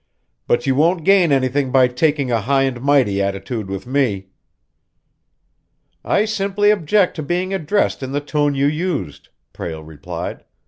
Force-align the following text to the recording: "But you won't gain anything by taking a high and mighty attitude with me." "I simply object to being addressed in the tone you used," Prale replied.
"But 0.47 0.65
you 0.65 0.73
won't 0.73 1.03
gain 1.03 1.31
anything 1.31 1.71
by 1.71 1.87
taking 1.87 2.31
a 2.31 2.41
high 2.41 2.63
and 2.63 2.81
mighty 2.81 3.21
attitude 3.21 3.69
with 3.69 3.85
me." 3.85 4.29
"I 6.03 6.25
simply 6.25 6.71
object 6.71 7.15
to 7.17 7.21
being 7.21 7.53
addressed 7.53 8.01
in 8.01 8.11
the 8.11 8.19
tone 8.19 8.55
you 8.55 8.65
used," 8.65 9.29
Prale 9.53 9.83
replied. 9.85 10.43